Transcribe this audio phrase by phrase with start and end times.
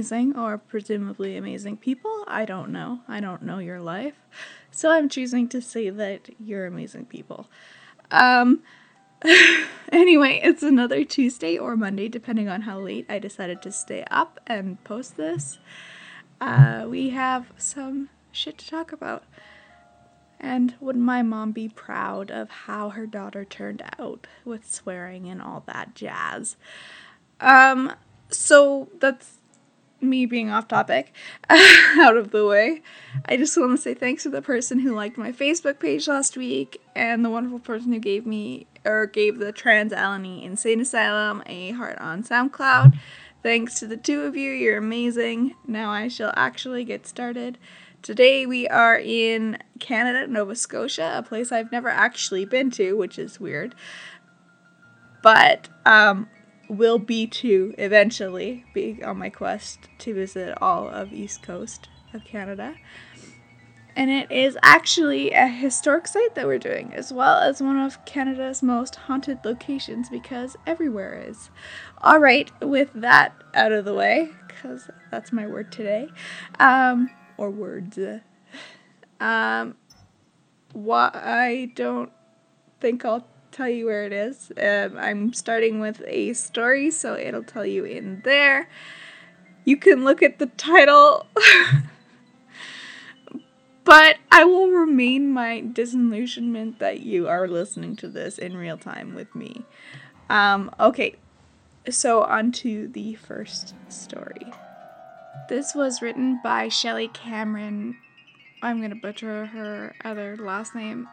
[0.00, 2.24] amazing or presumably amazing people.
[2.26, 3.00] I don't know.
[3.06, 4.14] I don't know your life.
[4.70, 7.48] So I'm choosing to say that you're amazing people.
[8.10, 8.62] Um,
[9.92, 14.40] anyway, it's another Tuesday or Monday, depending on how late I decided to stay up
[14.46, 15.58] and post this.
[16.40, 19.24] Uh, we have some shit to talk about.
[20.40, 25.42] And would my mom be proud of how her daughter turned out with swearing and
[25.42, 26.56] all that jazz?
[27.38, 27.92] Um,
[28.30, 29.39] so that's
[30.00, 31.12] me being off topic
[31.50, 32.82] out of the way.
[33.26, 36.36] I just want to say thanks to the person who liked my Facebook page last
[36.36, 41.42] week and the wonderful person who gave me or gave the Trans Alany Insane Asylum
[41.46, 42.98] a heart on SoundCloud.
[43.42, 45.54] Thanks to the two of you, you're amazing.
[45.66, 47.58] Now I shall actually get started.
[48.02, 53.18] Today we are in Canada, Nova Scotia, a place I've never actually been to, which
[53.18, 53.74] is weird.
[55.22, 56.28] But um,
[56.70, 62.24] will be to eventually be on my quest to visit all of East Coast of
[62.24, 62.76] Canada.
[63.96, 68.02] And it is actually a historic site that we're doing, as well as one of
[68.04, 71.50] Canada's most haunted locations because everywhere is.
[71.98, 76.08] All right, with that out of the way, because that's my word today.
[76.60, 77.98] Um, or words.
[79.18, 79.74] Um,
[80.72, 82.12] why I don't
[82.80, 83.26] think I'll
[83.60, 84.50] tell you where it is.
[84.56, 88.70] Um, I'm starting with a story, so it'll tell you in there.
[89.66, 91.26] You can look at the title.
[93.84, 99.14] but I will remain my disillusionment that you are listening to this in real time
[99.14, 99.66] with me.
[100.30, 101.16] Um, okay,
[101.90, 104.46] so on to the first story.
[105.50, 107.98] This was written by Shelley Cameron.
[108.62, 111.08] I'm to butcher her other last name.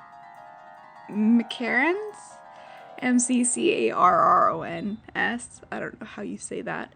[1.09, 2.36] McCarrons?
[2.99, 5.61] M C C A R R O N S.
[5.71, 6.93] I don't know how you say that.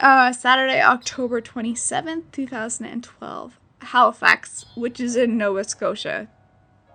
[0.00, 3.60] Uh, Saturday, October 27th, 2012.
[3.80, 6.28] Halifax, which is in Nova Scotia,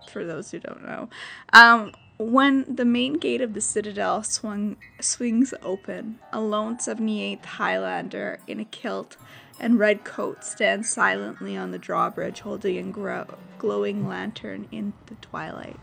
[0.09, 1.09] for those who don't know.
[1.53, 8.39] Um, when the main gate of the citadel swung, swings open, a lone 78th Highlander
[8.47, 9.15] in a kilt
[9.59, 15.15] and red coat stands silently on the drawbridge holding a grow- glowing lantern in the
[15.15, 15.79] twilight.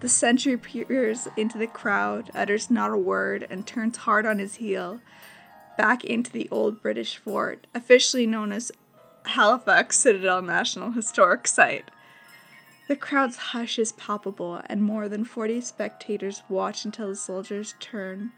[0.00, 4.56] The sentry peers into the crowd, utters not a word, and turns hard on his
[4.56, 5.00] heel
[5.78, 8.72] back into the old British fort, officially known as
[9.24, 11.90] Halifax Citadel National Historic Site.
[12.88, 18.32] The crowd's hush is palpable, and more than 40 spectators watch until the soldiers turn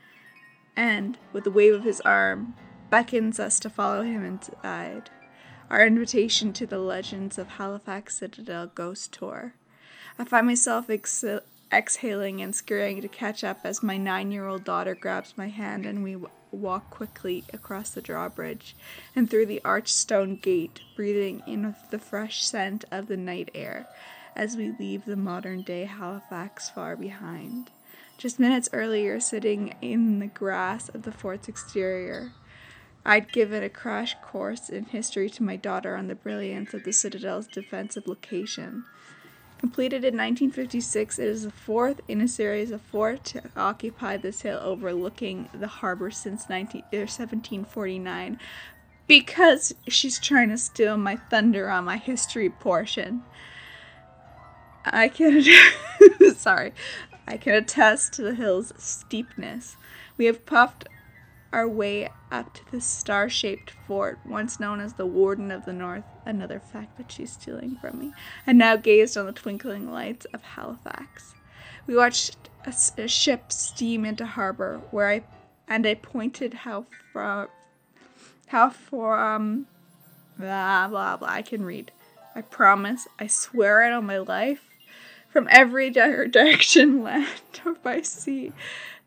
[0.78, 2.54] and, with a wave of his arm,
[2.88, 5.10] beckons us to follow him inside.
[5.68, 9.54] Our invitation to the Legends of Halifax Citadel Ghost Tour.
[10.18, 11.24] I find myself ex-
[11.72, 15.86] exhaling and scurrying to catch up as my nine year old daughter grabs my hand
[15.86, 18.74] and we w- walk quickly across the drawbridge
[19.14, 23.86] and through the arched stone gate, breathing in the fresh scent of the night air
[24.34, 27.70] as we leave the modern day Halifax far behind.
[28.16, 32.32] Just minutes earlier, sitting in the grass of the fort's exterior,
[33.06, 36.92] I'd given a crash course in history to my daughter on the brilliance of the
[36.92, 38.84] Citadel's defensive location.
[39.58, 44.42] Completed in 1956, it is the fourth in a series of four to occupy this
[44.42, 48.38] hill overlooking the harbor since 19, er, 1749
[49.08, 53.24] because she's trying to steal my thunder on my history portion.
[54.84, 55.42] I can
[56.36, 56.72] sorry.
[57.26, 59.76] I can attest to the hill's steepness.
[60.16, 60.86] We have puffed
[61.52, 65.72] our way up to the star shaped fort, once known as the Warden of the
[65.72, 68.12] North, another fact that she's stealing from me,
[68.46, 71.34] and now gazed on the twinkling lights of Halifax.
[71.86, 72.36] We watched
[72.66, 75.24] a, a ship steam into harbor, where I
[75.66, 77.50] and I pointed how far,
[78.48, 79.66] how from, um,
[80.38, 81.28] blah blah blah.
[81.28, 81.92] I can read.
[82.34, 83.08] I promise.
[83.18, 84.68] I swear it on my life.
[85.30, 85.90] From every
[86.28, 87.26] direction, land
[87.64, 88.52] or by sea,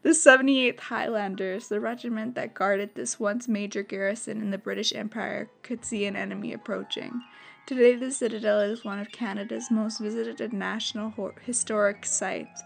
[0.03, 5.50] the 78th Highlanders, the regiment that guarded this once major garrison in the British Empire,
[5.62, 7.21] could see an enemy approaching.
[7.68, 12.63] Today, the Citadel is one of Canada's most visited national ho- historic sites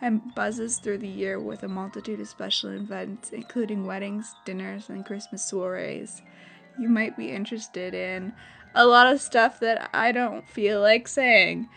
[0.00, 5.06] and buzzes through the year with a multitude of special events, including weddings, dinners, and
[5.06, 6.20] Christmas soirees.
[6.78, 8.32] You might be interested in
[8.74, 11.68] a lot of stuff that I don't feel like saying.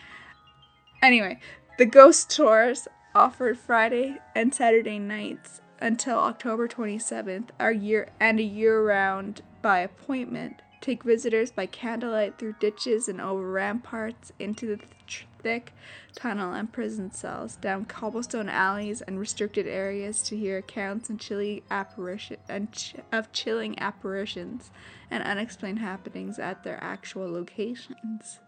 [1.04, 1.40] Anyway,
[1.78, 8.44] the ghost tours offered Friday and Saturday nights until October 27th are year and a
[8.44, 10.62] year round by appointment.
[10.82, 15.74] Take visitors by candlelight through ditches and over ramparts into the tr- thick
[16.14, 21.64] tunnel and prison cells, down cobblestone alleys and restricted areas to hear accounts and chilly
[21.72, 24.72] apparition and ch- of chilling apparitions
[25.10, 28.40] and unexplained happenings at their actual locations.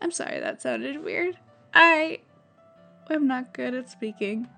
[0.00, 1.38] I'm sorry that sounded weird.
[1.74, 2.20] I
[3.14, 4.48] am not good at speaking.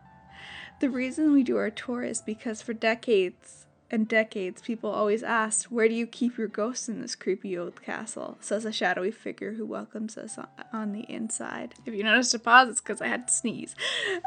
[0.81, 5.70] The reason we do our tour is because for decades and decades, people always asked,
[5.70, 8.38] Where do you keep your ghosts in this creepy old castle?
[8.41, 10.38] says a shadowy figure who welcomes us
[10.73, 11.75] on the inside.
[11.85, 13.75] If you noticed a pause, it's because I had to sneeze.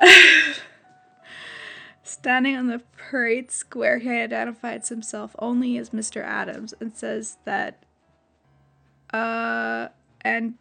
[2.03, 6.21] Standing on the parade square, he identifies himself only as Mr.
[6.21, 7.83] Adams and says that,
[9.13, 9.87] uh,
[10.21, 10.55] and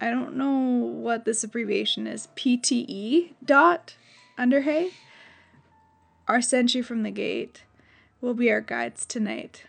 [0.00, 3.94] I don't know what this abbreviation is, PTE dot
[4.38, 4.90] Underhay.
[6.28, 7.62] Our sentry from the gate
[8.20, 9.64] will be our guides tonight.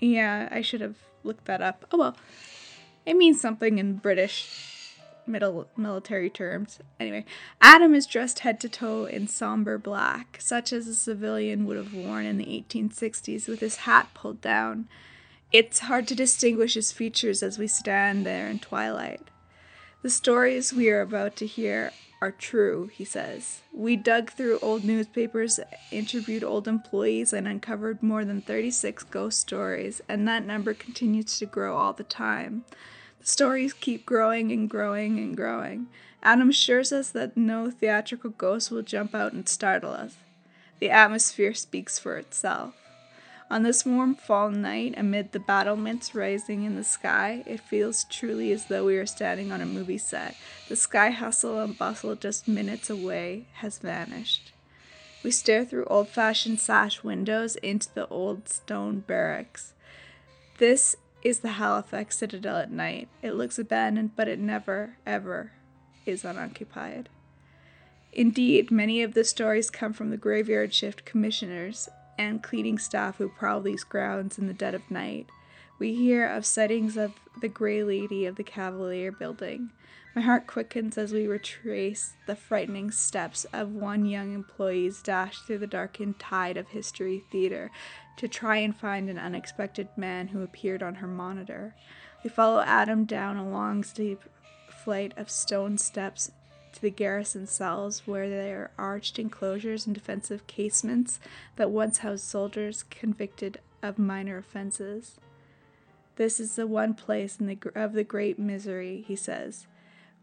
[0.00, 1.84] Yeah, I should have looked that up.
[1.92, 2.16] Oh well.
[3.06, 4.94] It means something in British
[5.26, 6.80] middle military terms.
[6.98, 7.24] Anyway,
[7.60, 11.94] Adam is dressed head to toe in somber black, such as a civilian would have
[11.94, 14.88] worn in the 1860s with his hat pulled down.
[15.52, 19.22] It's hard to distinguish his features as we stand there in twilight.
[20.00, 21.90] The stories we are about to hear
[22.22, 23.62] are true, he says.
[23.72, 25.58] We dug through old newspapers,
[25.90, 31.46] interviewed old employees, and uncovered more than 36 ghost stories, and that number continues to
[31.46, 32.64] grow all the time.
[33.18, 35.88] The stories keep growing and growing and growing.
[36.22, 40.14] Adam assures us that no theatrical ghost will jump out and startle us.
[40.78, 42.74] The atmosphere speaks for itself.
[43.50, 48.52] On this warm fall night, amid the battlements rising in the sky, it feels truly
[48.52, 50.36] as though we are standing on a movie set.
[50.68, 54.52] The sky hustle and bustle just minutes away has vanished.
[55.24, 59.72] We stare through old fashioned sash windows into the old stone barracks.
[60.58, 60.94] This
[61.24, 63.08] is the Halifax Citadel at night.
[63.20, 65.50] It looks abandoned, but it never, ever
[66.06, 67.08] is unoccupied.
[68.12, 71.88] Indeed, many of the stories come from the graveyard shift commissioners
[72.20, 75.26] and cleaning staff who prowl these grounds in the dead of night.
[75.78, 79.70] We hear of sightings of the Grey Lady of the Cavalier Building.
[80.14, 85.58] My heart quickens as we retrace the frightening steps of one young employee's dash through
[85.58, 87.70] the darkened tide of History Theater
[88.18, 91.74] to try and find an unexpected man who appeared on her monitor.
[92.22, 94.20] We follow Adam down a long, steep
[94.84, 96.32] flight of stone steps
[96.72, 101.20] to the garrison cells, where there are arched enclosures and defensive casements
[101.56, 105.18] that once housed soldiers convicted of minor offenses.
[106.16, 109.66] This is the one place the, of the great misery, he says,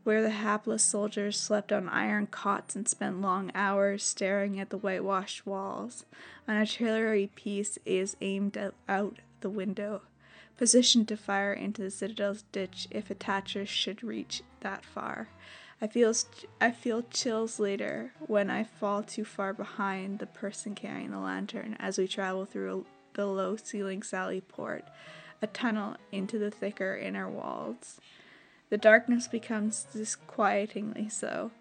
[0.03, 4.77] where the hapless soldiers slept on iron cots and spent long hours staring at the
[4.77, 6.05] whitewashed walls.
[6.47, 8.57] An artillery piece is aimed
[8.87, 10.03] out the window,
[10.55, 15.29] positioned to fire into the citadel's ditch if attackers should reach that far.
[15.79, 16.11] I feel
[16.59, 21.75] I feel chills later when I fall too far behind the person carrying the lantern
[21.79, 24.85] as we travel through the low ceiling Sally Port,
[25.39, 28.01] a tunnel into the thicker inner walls.
[28.69, 31.51] The darkness becomes disquietingly so,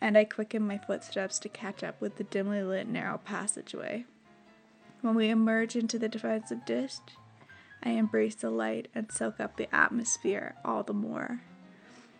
[0.00, 4.06] and I quicken my footsteps to catch up with the dimly lit narrow passageway.
[5.02, 6.94] When we emerge into the defensive ditch,
[7.82, 11.42] I embrace the light and soak up the atmosphere all the more.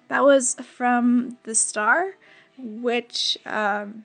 [0.09, 2.17] That was from The Star,
[2.59, 4.05] which, um,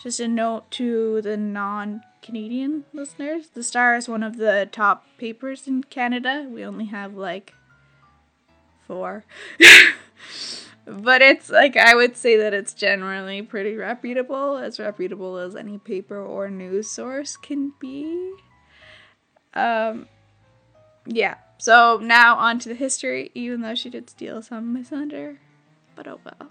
[0.00, 5.06] just a note to the non Canadian listeners The Star is one of the top
[5.18, 6.46] papers in Canada.
[6.48, 7.54] We only have like
[8.86, 9.24] four.
[10.86, 15.78] but it's like I would say that it's generally pretty reputable, as reputable as any
[15.78, 18.32] paper or news source can be.
[19.54, 20.08] Um,
[21.06, 24.82] yeah, so now on to the history, even though she did steal some of my
[24.82, 25.38] thunder.
[25.96, 26.50] But oh well.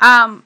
[0.00, 0.44] Um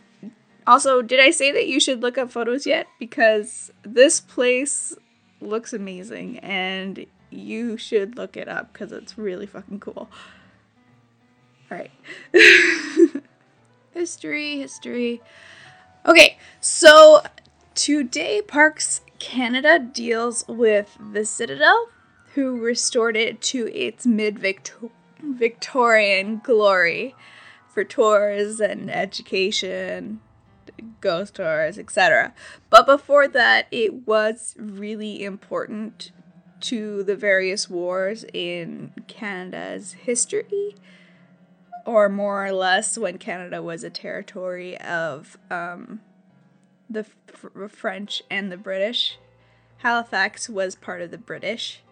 [0.67, 2.87] also, did I say that you should look up photos yet?
[2.99, 4.95] Because this place
[5.41, 10.09] looks amazing and you should look it up because it's really fucking cool.
[11.71, 11.91] Alright.
[13.93, 15.21] history, history.
[16.07, 17.23] Okay, so
[17.75, 21.89] today Parks Canada deals with the Citadel
[22.35, 24.39] who restored it to its mid
[25.23, 27.15] Victorian glory
[27.69, 30.21] for tours and education,
[31.01, 32.35] ghost tours, etc.
[32.69, 36.13] But before that, it was really important
[36.61, 40.77] to the various wars in Canada's history,
[41.87, 46.01] or more or less when Canada was a territory of um,
[46.89, 49.19] the F- French and the British.
[49.79, 51.83] Halifax was part of the British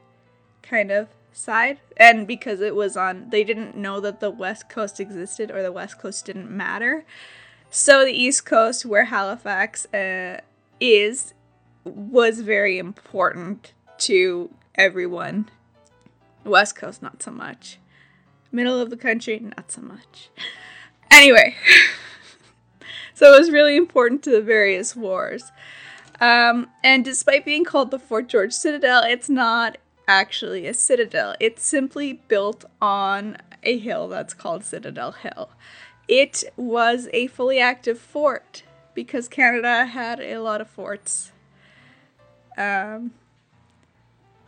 [0.63, 1.09] kind of.
[1.39, 1.79] side.
[1.97, 5.73] And because it was on they didn't know that the west coast existed or the
[5.73, 7.05] west coast didn't matter.
[7.71, 10.41] So the east coast where halifax uh,
[10.81, 11.35] is
[11.85, 15.49] was very important to everyone.
[16.45, 17.79] West coast not so much.
[18.51, 20.31] Middle of the country not so much.
[21.11, 21.57] Anyway
[23.15, 25.51] so it was really important to the various wars.
[26.21, 31.37] Um, and despite being called the fort george citadel it's not actually a citadel.
[31.39, 35.51] It's simply built on a hill that's called Citadel Hill.
[36.09, 38.63] It was a fully active fort
[38.95, 41.31] because Canada had a lot of forts
[42.57, 43.13] um,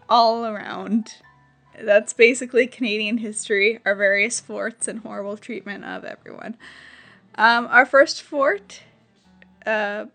[0.09, 1.17] all around.
[1.79, 6.57] That's basically Canadian history, our various forts and horrible treatment of everyone.
[7.37, 8.83] Um, our first fort
[9.67, 10.07] uh,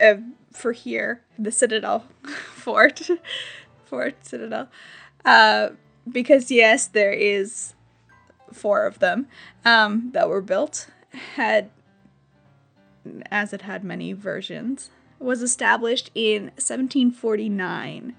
[0.00, 0.14] uh,
[0.52, 2.06] for here, the Citadel
[2.54, 3.08] Fort,
[3.92, 4.68] Fort Citadel.
[5.22, 5.68] Uh,
[6.10, 7.74] because, yes, there is
[8.50, 9.26] four of them
[9.66, 10.88] um, that were built,
[11.34, 11.68] had,
[13.30, 18.16] as it had many versions, was established in 1749.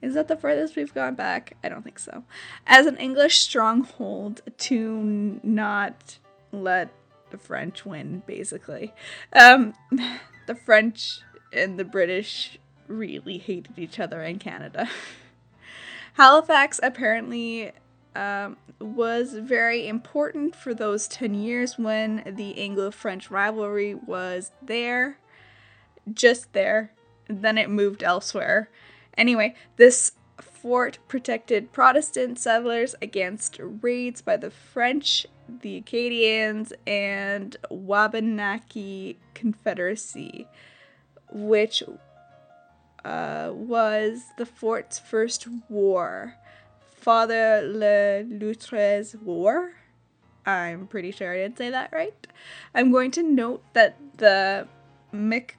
[0.00, 1.56] Is that the furthest we've gone back?
[1.64, 2.22] I don't think so.
[2.64, 6.18] As an English stronghold to not
[6.52, 6.90] let
[7.30, 8.94] the French win, basically.
[9.32, 9.74] Um,
[10.46, 12.60] the French and the British
[12.92, 14.88] really hated each other in Canada.
[16.14, 17.72] Halifax apparently
[18.14, 25.18] um, was very important for those 10 years when the Anglo French rivalry was there,
[26.12, 26.92] just there.
[27.28, 28.68] Then it moved elsewhere.
[29.16, 39.18] Anyway, this fort protected Protestant settlers against raids by the French, the Acadians, and Wabanaki
[39.34, 40.46] Confederacy,
[41.30, 41.82] which
[43.04, 46.34] uh, was the fort's first war,
[46.94, 49.74] Father Le Loutre's War.
[50.44, 52.26] I'm pretty sure I did say that right.
[52.74, 54.66] I'm going to note that the
[55.12, 55.56] Mic.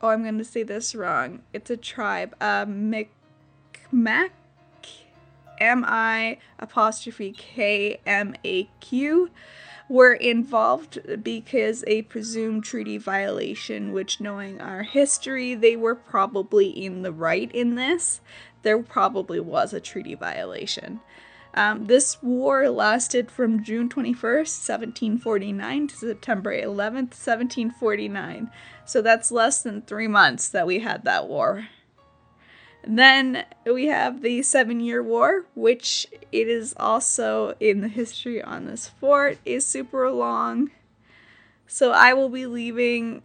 [0.00, 1.42] Oh, I'm going to say this wrong.
[1.52, 2.34] It's a tribe.
[2.40, 4.30] Uh, Micmac.
[5.58, 9.30] M I apostrophe K M A Q
[9.88, 17.02] were involved because a presumed treaty violation, which, knowing our history, they were probably in
[17.02, 18.20] the right in this.
[18.62, 21.00] There probably was a treaty violation.
[21.54, 28.50] Um, this war lasted from June 21st, 1749 to September 11th, 1749.
[28.84, 31.68] So that's less than three months that we had that war.
[32.86, 38.66] Then we have the Seven Year War, which it is also in the history on
[38.66, 40.70] this fort, is super long.
[41.66, 43.22] So I will be leaving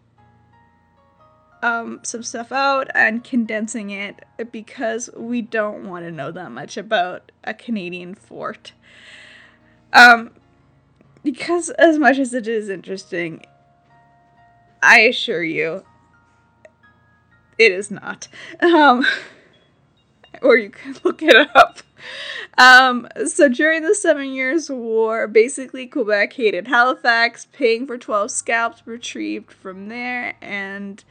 [1.61, 6.75] um, some stuff out and condensing it because we don't want to know that much
[6.75, 8.73] about a Canadian fort.
[9.93, 10.31] Um,
[11.23, 13.45] because as much as it is interesting,
[14.81, 15.83] I assure you,
[17.59, 18.27] it is not.
[18.61, 19.05] Um,
[20.43, 21.79] or you can look it up.
[22.57, 28.81] Um, so during the Seven Years' War, basically Quebec hated Halifax, paying for 12 scalps
[28.85, 31.03] retrieved from there, and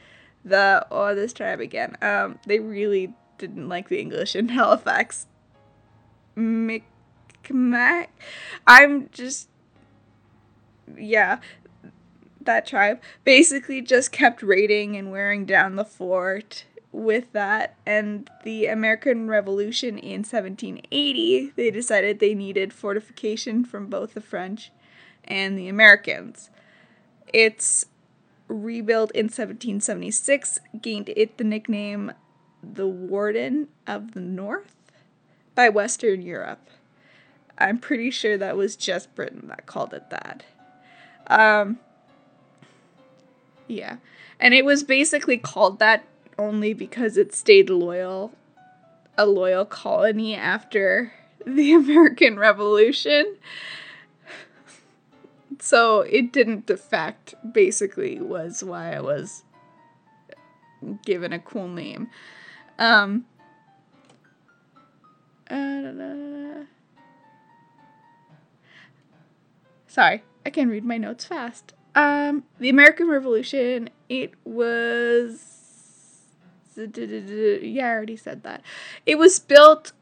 [0.43, 5.27] the, oh, this tribe again, um, they really didn't like the English in Halifax.
[6.35, 8.09] Micmac?
[8.67, 9.49] I'm just,
[10.97, 11.39] yeah,
[12.39, 18.67] that tribe basically just kept raiding and wearing down the fort with that and the
[18.67, 24.71] American Revolution in 1780, they decided they needed fortification from both the French
[25.23, 26.49] and the Americans.
[27.33, 27.85] It's
[28.47, 32.11] rebuilt in 1776, gained it the nickname
[32.61, 34.75] the Warden of the North
[35.55, 36.69] by Western Europe.
[37.57, 40.43] I'm pretty sure that was just Britain that called it that.
[41.27, 41.79] Um,
[43.67, 43.97] yeah.
[44.39, 46.05] And it was basically called that
[46.41, 48.33] only because it stayed loyal,
[49.17, 51.13] a loyal colony after
[51.45, 53.37] the American Revolution.
[55.59, 59.43] So it didn't defect, basically, was why I was
[61.05, 62.09] given a cool name.
[62.79, 63.25] Um,
[65.49, 66.63] uh,
[69.87, 71.73] sorry, I can read my notes fast.
[71.93, 75.60] Um, the American Revolution, it was
[77.63, 78.61] yeah, I already said that.
[79.05, 79.93] It was built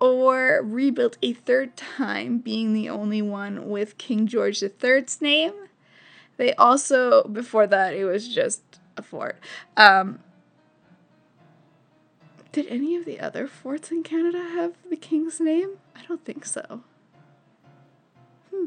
[0.00, 5.54] or rebuilt a third time, being the only one with King George III's name.
[6.36, 8.62] They also, before that, it was just
[8.96, 9.38] a fort.
[9.76, 10.18] Um,
[12.52, 15.78] Did any of the other forts in Canada have the king's name?
[15.94, 16.82] I don't think so.
[18.50, 18.66] Hmm.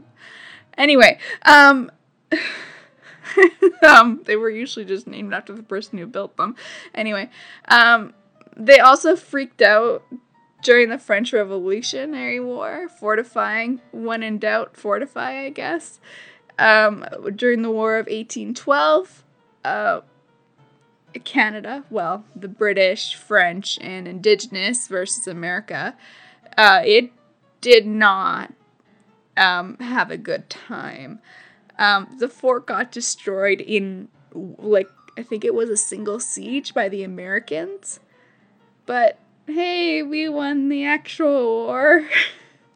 [0.77, 1.91] Anyway, um,
[3.87, 6.55] um, they were usually just named after the person who built them.
[6.93, 7.29] Anyway,
[7.67, 8.13] um,
[8.55, 10.03] they also freaked out
[10.61, 13.81] during the French Revolutionary War, fortifying.
[13.91, 15.99] When in doubt, fortify, I guess.
[16.57, 17.05] Um,
[17.35, 19.23] during the War of 1812,
[19.63, 20.01] uh,
[21.23, 25.95] Canada, well, the British, French, and Indigenous versus America,
[26.57, 27.11] uh, it
[27.61, 28.53] did not
[29.37, 31.19] um, have a good time.
[31.79, 36.89] Um, the fort got destroyed in, like, I think it was a single siege by
[36.89, 37.99] the Americans.
[38.85, 39.17] But
[39.47, 42.07] hey, we won the actual war.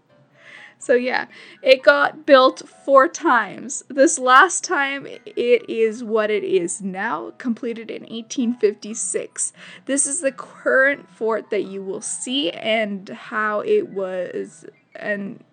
[0.79, 1.27] so yeah,
[1.61, 3.83] it got built four times.
[3.89, 9.53] This last time it is what it is now, completed in 1856.
[9.85, 15.43] This is the current fort that you will see and how it was and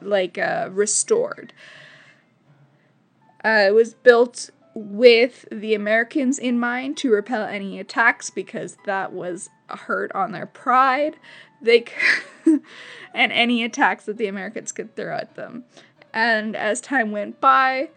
[0.00, 1.52] like uh, restored.
[3.44, 9.12] Uh, it was built with the Americans in mind to repel any attacks because that
[9.12, 11.16] was a hurt on their pride.
[11.60, 11.84] They
[13.14, 15.64] and any attacks that the Americans could throw at them.
[16.14, 17.90] And as time went by,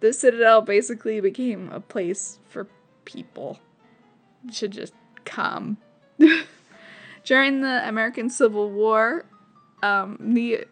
[0.00, 2.68] the Citadel basically became a place for
[3.04, 3.58] people
[4.54, 4.94] to just
[5.24, 5.78] come.
[7.24, 9.26] During the American Civil War,
[9.82, 10.66] um, the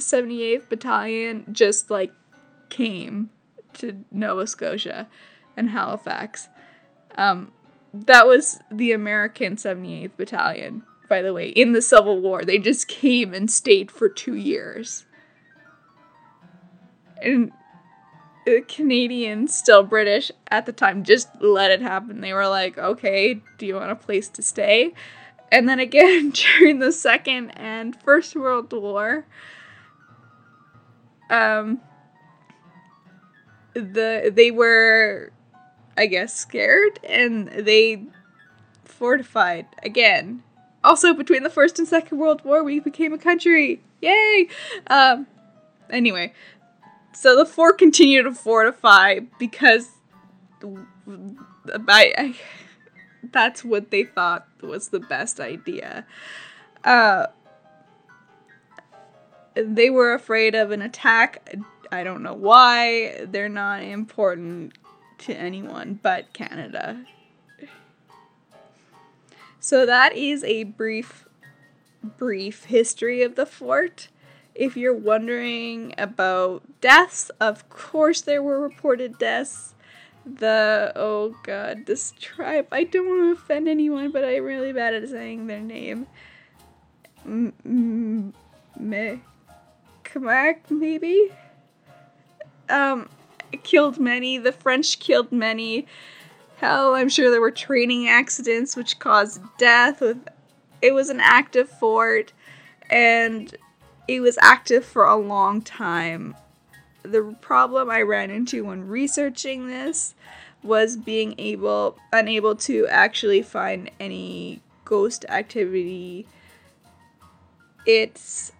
[0.00, 2.12] 78th Battalion just like
[2.70, 3.30] came
[3.74, 5.08] to Nova Scotia
[5.56, 6.48] and Halifax.
[7.16, 7.52] Um,
[7.92, 12.44] that was the American 78th Battalion, by the way, in the Civil War.
[12.44, 15.04] They just came and stayed for two years.
[17.22, 17.52] And
[18.46, 22.20] the Canadians, still British at the time, just let it happen.
[22.20, 24.94] They were like, okay, do you want a place to stay?
[25.52, 29.26] And then again, during the Second and First World War,
[31.28, 31.80] um,
[33.74, 35.32] the they were
[35.96, 38.04] I guess scared and they
[38.84, 40.42] fortified again.
[40.82, 43.82] Also between the first and second world war we became a country.
[44.00, 44.48] Yay!
[44.88, 45.26] Um
[45.90, 46.32] anyway,
[47.12, 49.90] so the fort continued to fortify because
[51.88, 52.34] I, I
[53.32, 56.06] that's what they thought was the best idea.
[56.82, 57.26] Uh
[59.54, 61.54] they were afraid of an attack
[61.92, 63.26] I don't know why.
[63.26, 64.74] They're not important
[65.18, 67.04] to anyone but Canada.
[69.58, 71.26] So that is a brief
[72.02, 74.08] brief history of the fort.
[74.54, 79.74] If you're wondering about deaths, of course there were reported deaths.
[80.24, 82.68] The oh god, this tribe.
[82.72, 86.06] I don't want to offend anyone, but I'm really bad at saying their name.
[87.24, 88.32] Me,
[90.04, 91.30] Kamak, maybe
[92.70, 93.08] um,
[93.62, 94.38] killed many.
[94.38, 95.86] The French killed many.
[96.58, 100.02] Hell, I'm sure there were training accidents which caused death.
[100.82, 102.32] It was an active fort,
[102.88, 103.54] and
[104.08, 106.34] it was active for a long time.
[107.02, 110.14] The problem I ran into when researching this
[110.62, 116.26] was being able unable to actually find any ghost activity.
[117.86, 118.52] It's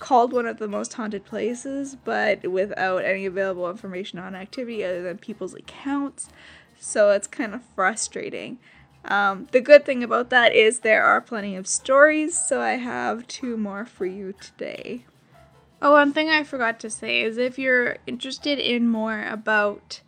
[0.00, 5.02] called one of the most haunted places, but without any available information on activity other
[5.02, 6.28] than people's accounts.
[6.80, 8.58] So it's kind of frustrating.
[9.04, 13.26] Um, the good thing about that is there are plenty of stories, so I have
[13.28, 15.04] two more for you today.
[15.82, 20.00] Oh, one thing I forgot to say is if you're interested in more about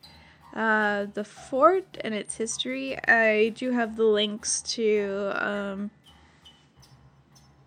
[0.54, 5.90] uh, the fort and its history, I do have the links to um,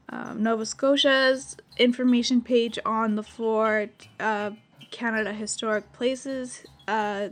[0.10, 4.52] um, Nova Scotia's information page on the fort, uh,
[4.92, 7.30] Canada Historic Places uh,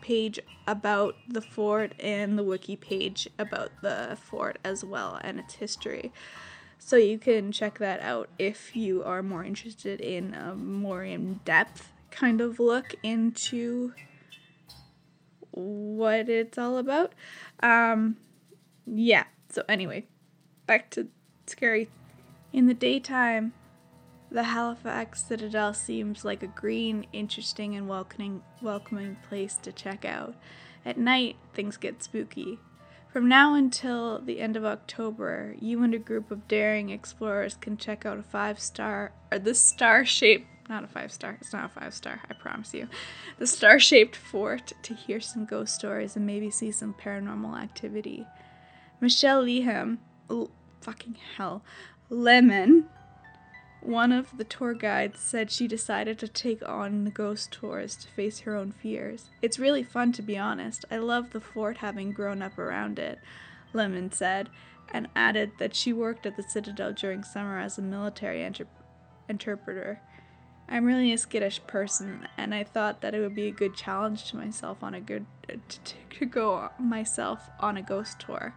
[0.00, 5.54] page about the fort, and the wiki page about the fort as well and its
[5.54, 6.12] history.
[6.78, 11.40] So you can check that out if you are more interested in a more in
[11.44, 13.92] depth kind of look into
[15.52, 17.12] what it's all about.
[17.62, 18.16] Um,
[18.86, 20.06] yeah, so anyway,
[20.66, 21.08] back to
[21.50, 21.88] scary.
[22.52, 23.52] In the daytime,
[24.30, 30.34] the Halifax Citadel seems like a green, interesting, and welcoming, welcoming place to check out.
[30.84, 32.58] At night, things get spooky.
[33.12, 37.76] From now until the end of October, you and a group of daring explorers can
[37.76, 41.66] check out a five star, or the star shaped, not a five star, it's not
[41.66, 42.88] a five star, I promise you,
[43.38, 48.26] the star shaped fort to hear some ghost stories and maybe see some paranormal activity.
[48.98, 49.98] Michelle Leham,
[50.30, 50.50] l-
[50.82, 51.62] fucking hell,
[52.10, 52.88] Lemon,
[53.80, 58.08] one of the tour guides said she decided to take on the ghost tours to
[58.08, 59.30] face her own fears.
[59.40, 60.84] It's really fun, to be honest.
[60.90, 63.18] I love the fort having grown up around it,
[63.72, 64.50] Lemon said,
[64.92, 68.66] and added that she worked at the Citadel during summer as a military inter-
[69.28, 70.00] interpreter.
[70.68, 74.30] I'm really a skittish person, and I thought that it would be a good challenge
[74.30, 75.58] to myself on a good to,
[76.18, 78.54] to go myself on a ghost tour.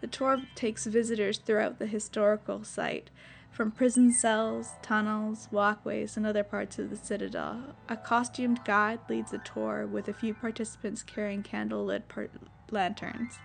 [0.00, 3.10] The tour takes visitors throughout the historical site,
[3.50, 7.74] from prison cells, tunnels, walkways, and other parts of the citadel.
[7.88, 12.28] A costumed guide leads a tour with a few participants carrying candle-lit par-
[12.70, 13.38] lanterns.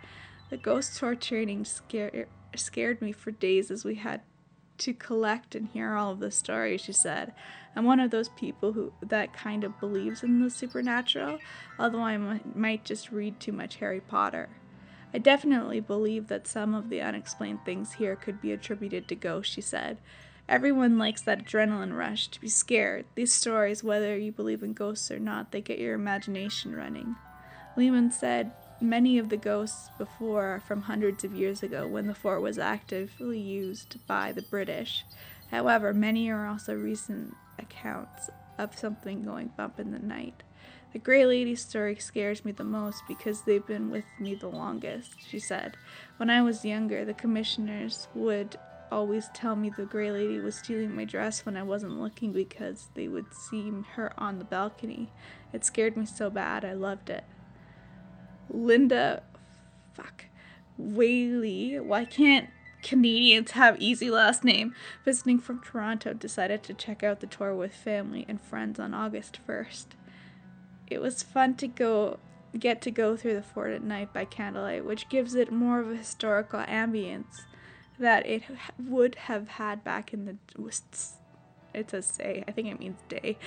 [0.49, 4.21] The ghost tour training scare- scared me for days as we had
[4.79, 7.33] to collect and hear all of the stories, she said.
[7.75, 11.39] I'm one of those people who that kind of believes in the supernatural,
[11.79, 14.49] although I m- might just read too much Harry Potter.
[15.13, 19.53] I definitely believe that some of the unexplained things here could be attributed to ghosts,
[19.53, 19.97] she said.
[20.47, 23.05] Everyone likes that adrenaline rush, to be scared.
[23.15, 27.15] These stories, whether you believe in ghosts or not, they get your imagination running.
[27.77, 32.15] Lehman said many of the ghosts before are from hundreds of years ago when the
[32.15, 35.05] fort was actively used by the British.
[35.51, 40.43] However, many are also recent accounts of something going bump in the night.
[40.93, 45.15] The Grey Lady story scares me the most because they've been with me the longest,
[45.25, 45.77] she said.
[46.17, 48.57] When I was younger, the commissioners would
[48.91, 52.89] always tell me the Grey Lady was stealing my dress when I wasn't looking because
[52.93, 55.13] they would see her on the balcony.
[55.53, 57.23] It scared me so bad, I loved it.
[58.49, 59.23] Linda,
[59.93, 60.25] fuck,
[60.77, 62.49] Whaley, why can't
[62.83, 64.75] Canadians have easy last name?
[65.05, 69.39] Visiting from Toronto, decided to check out the tour with family and friends on August
[69.47, 69.85] 1st.
[70.91, 72.19] It was fun to go
[72.59, 75.89] get to go through the fort at night by candlelight, which gives it more of
[75.89, 77.45] a historical ambience
[77.97, 78.43] that it
[78.77, 80.35] would have had back in the
[81.73, 83.37] it says say I think it means day.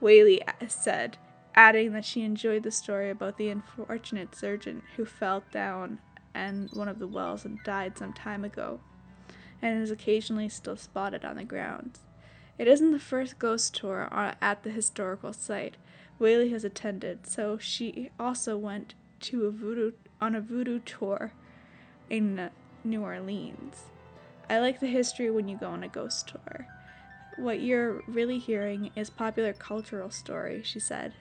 [0.00, 1.18] Whaley uh, said,
[1.54, 5.98] adding that she enjoyed the story about the unfortunate surgeon who fell down
[6.34, 8.80] and one of the wells and died some time ago,
[9.62, 12.00] and is occasionally still spotted on the grounds.
[12.58, 15.76] It isn't the first ghost tour uh, at the historical site.
[16.18, 21.32] Whaley has attended, so she also went to a voodoo on a voodoo tour
[22.08, 22.50] in uh,
[22.84, 23.84] New Orleans.
[24.48, 26.66] I like the history when you go on a ghost tour.
[27.36, 31.14] What you're really hearing is popular cultural story, she said.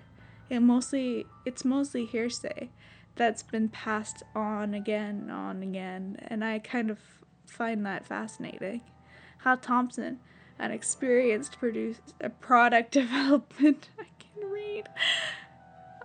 [0.49, 2.69] It mostly it's mostly hearsay
[3.15, 6.99] that's been passed on again and on again, and I kind of
[7.45, 8.81] find that fascinating.
[9.39, 10.19] Hal Thompson,
[10.59, 14.87] an experienced produce a product development I can read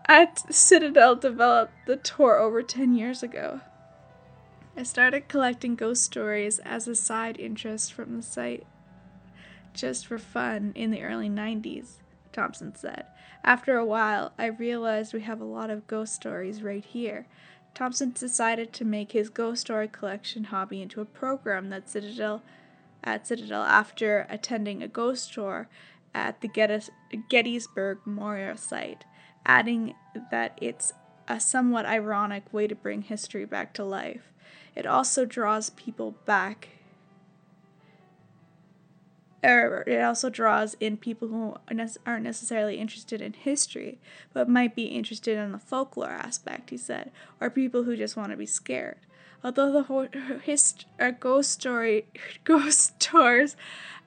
[0.09, 3.61] at Citadel developed the tour over 10 years ago.
[4.77, 8.67] I started collecting ghost stories as a side interest from the site
[9.75, 11.97] just for fun in the early 90s,
[12.33, 13.07] Thompson said.
[13.45, 17.27] After a while, I realized we have a lot of ghost stories right here.
[17.75, 22.43] Thompson decided to make his ghost story collection hobby into a program that Citadel
[23.05, 25.69] at Citadel after attending a ghost tour
[26.15, 26.49] at the
[27.29, 29.05] Gettysburg Memorial Site,
[29.47, 29.95] adding
[30.31, 30.93] that it's
[31.29, 34.33] a somewhat ironic way to bring history back to life.
[34.75, 36.69] It also draws people back
[39.41, 41.55] or it also draws in people who
[42.05, 44.01] aren't necessarily interested in history,
[44.33, 48.33] but might be interested in the folklore aspect, he said, or people who just want
[48.33, 48.99] to be scared.
[49.43, 52.07] Although the hist- uh, ghost story
[52.45, 53.57] ghost tours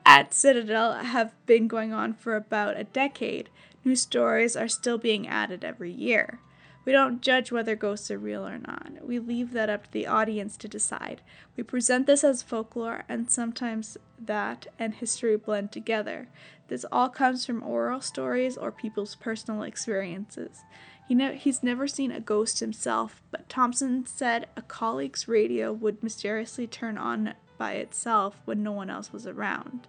[0.05, 3.49] at Citadel have been going on for about a decade,
[3.85, 6.39] new stories are still being added every year.
[6.83, 9.05] We don't judge whether ghosts are real or not.
[9.05, 11.21] We leave that up to the audience to decide.
[11.55, 16.27] We present this as folklore, and sometimes that and history blend together.
[16.69, 20.63] This all comes from oral stories or people's personal experiences.
[21.07, 26.01] He ne- he's never seen a ghost himself, but Thompson said a colleague's radio would
[26.01, 29.87] mysteriously turn on by itself when no one else was around.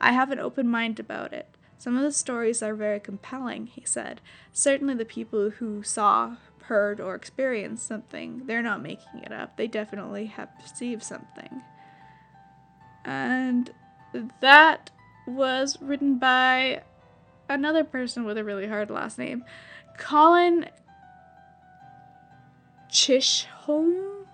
[0.00, 1.56] I have an open mind about it.
[1.78, 4.20] Some of the stories are very compelling, he said.
[4.52, 9.56] Certainly, the people who saw, heard, or experienced something, they're not making it up.
[9.56, 11.62] They definitely have perceived something.
[13.04, 13.70] And
[14.40, 14.90] that
[15.26, 16.82] was written by
[17.48, 19.44] another person with a really hard last name,
[19.96, 20.66] Colin
[22.90, 24.26] Chisholm.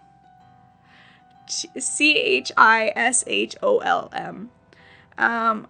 [1.48, 4.50] C H I S H O L M.
[5.18, 5.66] Um,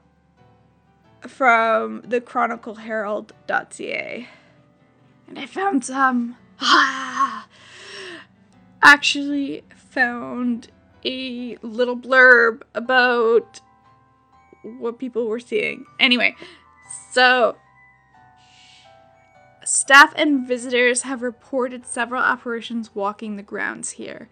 [1.22, 4.28] from the Chronicle chronicleherald.ca.
[5.28, 6.36] And I found some.
[8.82, 10.68] actually found
[11.04, 13.60] a little blurb about
[14.62, 15.84] what people were seeing.
[15.98, 16.34] Anyway,
[17.12, 17.56] so
[19.64, 24.28] staff and visitors have reported several apparitions walking the grounds here,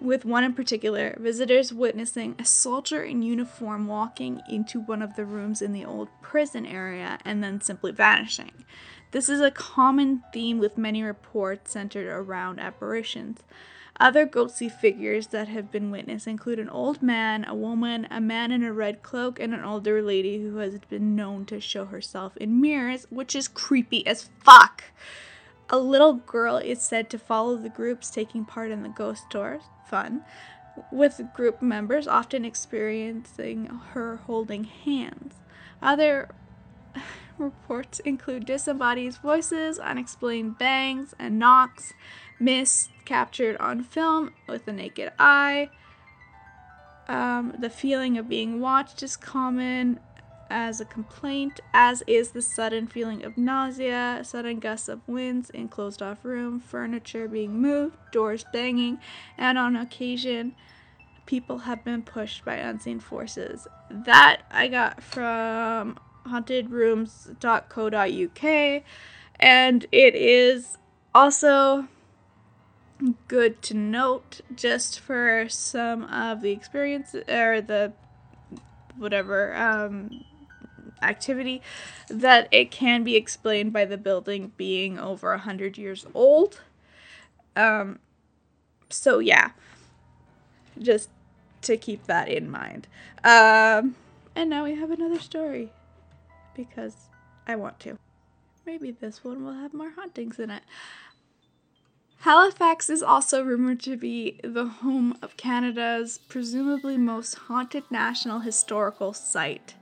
[0.00, 5.24] with one in particular, visitors witnessing a soldier in uniform walking into one of the
[5.24, 8.64] rooms in the old prison area and then simply vanishing.
[9.12, 13.40] This is a common theme with many reports centered around apparitions.
[14.02, 18.50] Other ghostly figures that have been witnessed include an old man, a woman, a man
[18.50, 22.36] in a red cloak, and an older lady who has been known to show herself
[22.36, 24.82] in mirrors, which is creepy as fuck.
[25.70, 29.62] A little girl is said to follow the groups taking part in the ghost tours,
[29.88, 30.24] fun,
[30.90, 35.34] with group members often experiencing her holding hands.
[35.80, 36.28] Other
[37.38, 41.92] reports include disembodied voices, unexplained bangs and knocks,
[42.40, 45.70] mist captured on film with the naked eye.
[47.08, 49.98] Um, the feeling of being watched is common
[50.52, 55.68] as a complaint, as is the sudden feeling of nausea, sudden gusts of winds in
[55.68, 58.98] closed off room, furniture being moved, doors banging,
[59.38, 60.54] and on occasion,
[61.24, 63.66] people have been pushed by unseen forces.
[63.90, 68.82] That I got from hauntedrooms.co.uk,
[69.40, 70.76] and it is
[71.14, 71.88] also
[73.28, 77.92] good to note just for some of the experience or the
[78.96, 80.24] whatever um,
[81.02, 81.62] activity
[82.08, 86.60] that it can be explained by the building being over a hundred years old.
[87.56, 87.98] Um,
[88.88, 89.50] so yeah,
[90.78, 91.10] just
[91.62, 92.86] to keep that in mind.
[93.24, 93.96] Um,
[94.34, 95.70] and now we have another story
[96.54, 96.96] because
[97.46, 97.98] I want to.
[98.64, 100.62] Maybe this one will have more hauntings in it.
[102.22, 109.12] Halifax is also rumored to be the home of Canada's presumably most haunted national historical
[109.12, 109.74] site.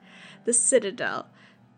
[0.46, 1.26] The Citadel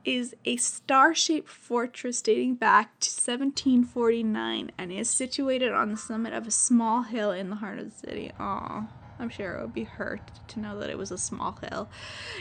[0.04, 6.32] is a star shaped fortress dating back to 1749 and is situated on the summit
[6.32, 8.30] of a small hill in the heart of the city.
[8.38, 8.86] Aww.
[9.18, 11.88] I'm sure it would be hurt to know that it was a small hill.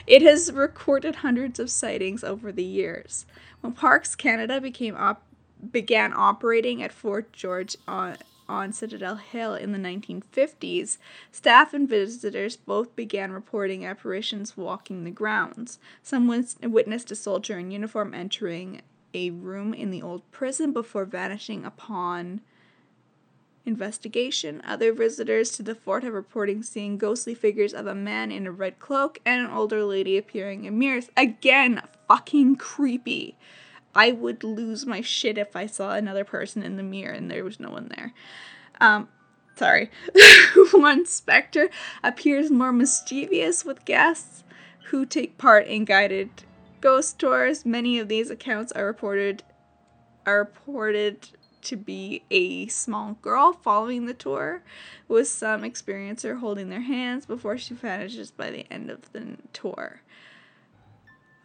[0.05, 3.25] It has recorded hundreds of sightings over the years.
[3.61, 5.25] When Parks Canada became op-
[5.71, 8.17] began operating at Fort George on
[8.49, 10.97] on Citadel Hill in the 1950s,
[11.31, 15.79] staff and visitors both began reporting apparitions walking the grounds.
[16.03, 18.81] Some witnessed a soldier in uniform entering
[19.13, 22.41] a room in the old prison before vanishing upon
[23.65, 24.61] investigation.
[24.65, 28.51] Other visitors to the fort have reported seeing ghostly figures of a man in a
[28.51, 31.09] red cloak and an older lady appearing in mirrors.
[31.15, 33.37] Again, fucking creepy.
[33.93, 37.43] I would lose my shit if I saw another person in the mirror and there
[37.43, 38.13] was no one there.
[38.79, 39.09] Um,
[39.55, 39.91] sorry.
[40.71, 41.69] one specter
[42.03, 44.43] appears more mischievous with guests
[44.85, 46.29] who take part in guided
[46.79, 47.65] ghost tours.
[47.65, 49.43] Many of these accounts are reported
[50.25, 51.29] are reported
[51.61, 54.63] to be a small girl following the tour,
[55.07, 60.01] with some experiencer holding their hands before she vanishes by the end of the tour.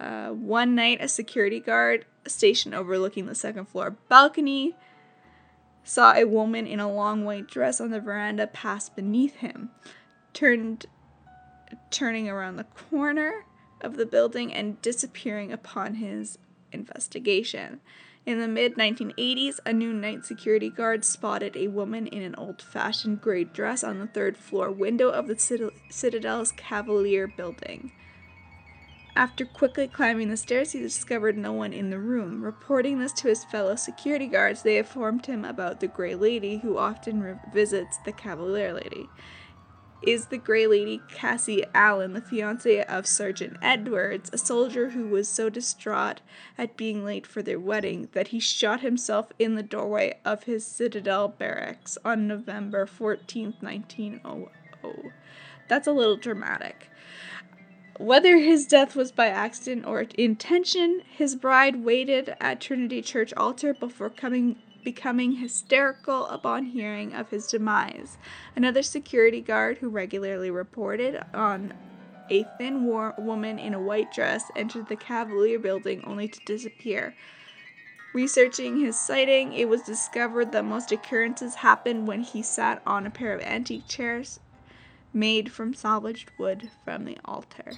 [0.00, 4.74] Uh, one night, a security guard stationed overlooking the second floor balcony
[5.86, 9.70] saw a woman in a long white dress on the veranda pass beneath him,
[10.32, 10.86] turned,
[11.90, 13.44] turning around the corner
[13.80, 16.38] of the building and disappearing upon his
[16.72, 17.80] investigation.
[18.26, 22.60] In the mid 1980s, a new night security guard spotted a woman in an old
[22.60, 27.92] fashioned gray dress on the third floor window of the Citadel's Cavalier building.
[29.16, 32.44] After quickly climbing the stairs, he discovered no one in the room.
[32.44, 36.76] Reporting this to his fellow security guards, they informed him about the Grey Lady, who
[36.76, 39.08] often visits the Cavalier Lady.
[40.02, 45.30] Is the Grey Lady Cassie Allen, the fiancée of Sergeant Edwards, a soldier who was
[45.30, 46.20] so distraught
[46.58, 50.66] at being late for their wedding that he shot himself in the doorway of his
[50.66, 54.50] Citadel barracks on November 14, 1900?
[55.68, 56.90] That's a little dramatic.
[57.98, 63.72] Whether his death was by accident or intention, his bride waited at Trinity Church altar
[63.72, 68.18] before coming becoming hysterical upon hearing of his demise.
[68.54, 71.72] Another security guard who regularly reported on
[72.28, 77.16] a thin war- woman in a white dress entered the Cavalier building only to disappear.
[78.12, 83.10] Researching his sighting, it was discovered that most occurrences happened when he sat on a
[83.10, 84.38] pair of antique chairs
[85.16, 87.72] made from salvaged wood from the altar.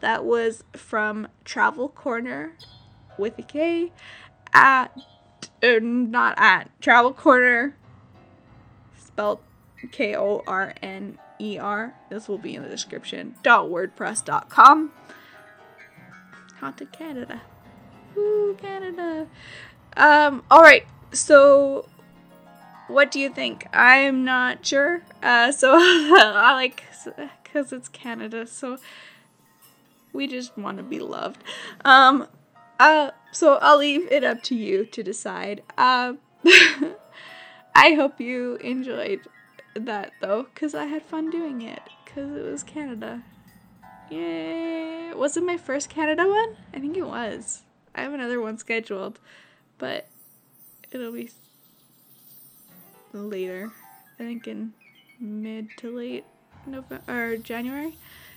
[0.00, 2.52] That was from Travel Korner
[3.18, 3.92] with a K
[4.52, 4.96] at,
[5.62, 7.74] er, not at, Travel Korner
[8.96, 9.40] spelled
[9.92, 11.94] K O R N E R.
[12.08, 13.36] This will be in the description.
[13.44, 14.92] .wordpress.com.
[16.60, 17.42] Hot to Canada.
[18.16, 19.28] Woo, Canada.
[19.96, 21.88] Um, alright, so
[22.88, 23.66] what do you think?
[23.72, 25.02] I'm not sure.
[25.22, 26.82] Uh, so I like,
[27.42, 28.78] because it's Canada, so
[30.12, 31.44] we just want to be loved.
[31.84, 32.26] Um,
[32.80, 35.62] uh, so I'll leave it up to you to decide.
[35.76, 36.14] Uh,
[37.74, 39.20] I hope you enjoyed
[39.74, 43.22] that though, because I had fun doing it, because it was Canada.
[44.10, 45.12] Yay!
[45.14, 46.56] Was it my first Canada one?
[46.72, 47.62] I think it was.
[47.94, 49.20] I have another one scheduled,
[49.76, 50.08] but
[50.90, 51.30] it'll be
[53.12, 53.70] later.
[54.18, 54.72] I think in
[55.20, 56.24] mid to late
[56.66, 57.94] November or January.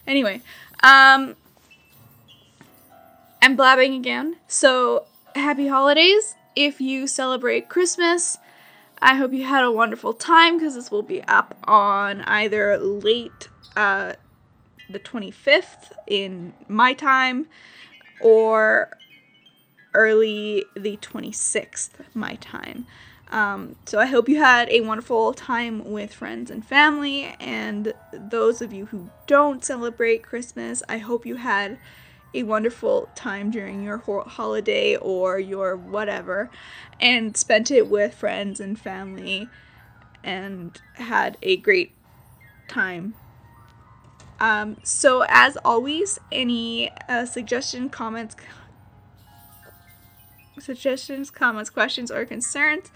[0.07, 0.41] Anyway,
[0.83, 1.35] um,
[3.41, 4.37] I'm blabbing again.
[4.47, 5.05] So
[5.35, 8.37] happy holidays if you celebrate Christmas.
[9.01, 13.49] I hope you had a wonderful time because this will be up on either late
[13.75, 14.13] uh,
[14.89, 17.47] the 25th in my time
[18.19, 18.95] or
[19.93, 22.85] early the 26th my time.
[23.31, 27.33] Um, so I hope you had a wonderful time with friends and family.
[27.39, 31.77] And those of you who don't celebrate Christmas, I hope you had
[32.33, 36.49] a wonderful time during your ho- holiday or your whatever
[36.99, 39.49] and spent it with friends and family
[40.23, 41.93] and had a great
[42.67, 43.15] time.
[44.39, 48.35] Um, so, as always, any uh, suggestion, comments,
[50.61, 52.91] suggestions, comments, questions, or concerns,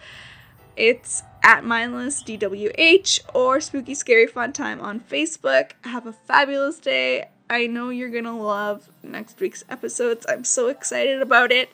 [0.76, 5.72] it's at mindless DWH or Spooky Scary Fun Time on Facebook.
[5.84, 7.30] Have a fabulous day.
[7.50, 10.26] I know you're gonna love next week's episodes.
[10.28, 11.70] I'm so excited about it.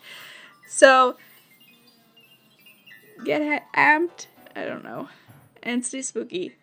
[0.68, 1.18] So
[3.24, 3.42] get
[3.74, 4.28] amped.
[4.56, 5.10] I don't know.
[5.64, 6.56] And stay spooky.